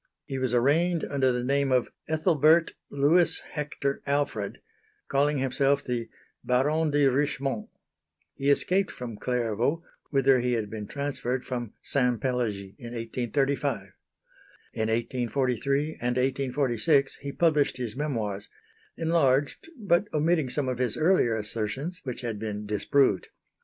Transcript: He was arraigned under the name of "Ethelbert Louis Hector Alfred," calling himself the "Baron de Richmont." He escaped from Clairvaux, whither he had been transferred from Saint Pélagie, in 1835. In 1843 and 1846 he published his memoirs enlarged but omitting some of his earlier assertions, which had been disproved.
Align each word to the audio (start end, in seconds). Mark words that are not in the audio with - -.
He 0.25 0.39
was 0.39 0.51
arraigned 0.51 1.05
under 1.05 1.31
the 1.31 1.43
name 1.43 1.71
of 1.71 1.89
"Ethelbert 2.07 2.73
Louis 2.89 3.39
Hector 3.51 4.01
Alfred," 4.07 4.59
calling 5.07 5.37
himself 5.37 5.83
the 5.83 6.09
"Baron 6.43 6.89
de 6.89 7.05
Richmont." 7.05 7.69
He 8.33 8.49
escaped 8.49 8.89
from 8.89 9.17
Clairvaux, 9.17 9.83
whither 10.09 10.39
he 10.39 10.53
had 10.53 10.71
been 10.71 10.87
transferred 10.87 11.45
from 11.45 11.73
Saint 11.83 12.19
Pélagie, 12.19 12.73
in 12.79 12.93
1835. 12.95 13.79
In 14.73 14.89
1843 14.89 15.81
and 16.01 16.17
1846 16.17 17.17
he 17.17 17.31
published 17.31 17.77
his 17.77 17.95
memoirs 17.95 18.49
enlarged 18.97 19.69
but 19.77 20.07
omitting 20.11 20.49
some 20.49 20.67
of 20.67 20.79
his 20.79 20.97
earlier 20.97 21.37
assertions, 21.37 22.01
which 22.05 22.21
had 22.21 22.39
been 22.39 22.65
disproved. 22.65 23.27